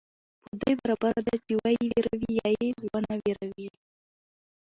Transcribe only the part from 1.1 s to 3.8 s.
ده چي وئې وېروې يا ئې ونه وېروې